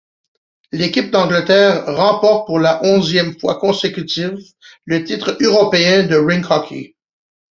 L'équipe 0.71 1.11
d'Angleterre 1.11 1.85
remporte 1.85 2.47
pour 2.47 2.57
la 2.57 2.83
onzième 2.83 3.37
fois 3.39 3.59
consécutive 3.59 4.35
le 4.85 5.03
titre 5.03 5.37
européen 5.41 6.07
de 6.07 6.15
rink 6.15 6.49
hockey. 6.49 6.95